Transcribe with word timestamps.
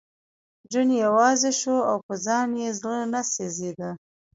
جون 0.71 0.89
یوازې 1.03 1.51
شو 1.59 1.75
او 1.89 1.97
په 2.07 2.13
ځان 2.25 2.49
یې 2.61 2.69
زړه 2.79 2.97
نه 3.13 3.21
سېزېده 3.33 3.89